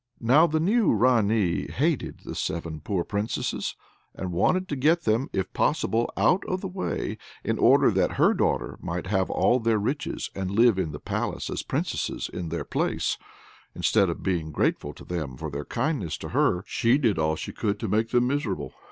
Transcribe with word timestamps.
Now 0.19 0.47
the 0.47 0.59
new 0.59 0.91
Ranee 0.91 1.69
hated 1.71 2.21
the 2.21 2.33
seven 2.33 2.79
poor 2.79 3.03
Princesses, 3.03 3.75
and 4.15 4.31
wanted 4.31 4.67
to 4.69 4.75
get 4.75 5.03
them, 5.03 5.29
if 5.31 5.53
possible, 5.53 6.11
out 6.17 6.43
of 6.47 6.61
the 6.61 6.67
way, 6.67 7.19
in 7.43 7.59
order 7.59 7.91
that 7.91 8.13
her 8.13 8.33
daughter 8.33 8.79
might 8.81 9.05
have 9.05 9.29
all 9.29 9.59
their 9.59 9.77
riches, 9.77 10.31
and 10.33 10.49
live 10.49 10.79
in 10.79 10.91
the 10.91 10.99
palace 10.99 11.51
as 11.51 11.61
Princess 11.61 12.27
in 12.29 12.49
their 12.49 12.65
place; 12.65 13.19
and 13.75 13.81
instead 13.81 14.09
of 14.09 14.23
being 14.23 14.51
grateful 14.51 14.91
to 14.93 15.05
them 15.05 15.37
for 15.37 15.51
their 15.51 15.65
kindness 15.65 16.17
to 16.17 16.29
her, 16.29 16.63
she 16.65 16.97
did 16.97 17.19
all 17.19 17.35
she 17.35 17.51
could 17.53 17.79
to 17.79 17.87
make 17.87 18.09
them 18.09 18.25
miserable. 18.25 18.73